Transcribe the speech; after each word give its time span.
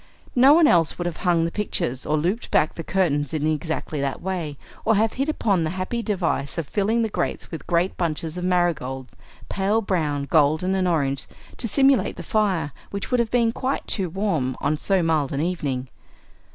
No 0.35 0.55
one 0.55 0.65
else 0.65 0.97
would 0.97 1.05
have 1.05 1.17
hung 1.17 1.45
the 1.45 1.51
pictures 1.51 2.07
or 2.07 2.17
looped 2.17 2.49
back 2.49 2.73
the 2.73 2.83
curtains 2.83 3.35
in 3.35 3.45
exactly 3.45 4.01
that 4.01 4.19
way, 4.19 4.57
or 4.83 4.95
have 4.95 5.13
hit 5.13 5.29
upon 5.29 5.63
the 5.63 5.69
happy 5.77 6.01
device 6.01 6.57
of 6.57 6.67
filling 6.67 7.03
the 7.03 7.07
grate 7.07 7.51
with 7.51 7.61
a 7.61 7.65
great 7.65 7.95
bunch 7.97 8.23
of 8.23 8.35
marigolds, 8.43 9.15
pale 9.47 9.79
brown, 9.79 10.23
golden, 10.25 10.73
and 10.73 10.87
orange, 10.87 11.27
to 11.57 11.67
simulate 11.67 12.15
the 12.15 12.23
fire, 12.23 12.71
which 12.89 13.11
would 13.11 13.19
have 13.19 13.29
been 13.29 13.51
quite 13.51 13.85
too 13.85 14.09
warm 14.09 14.57
on 14.59 14.75
so 14.75 15.03
mild 15.03 15.31
an 15.31 15.39
evening. 15.41 15.87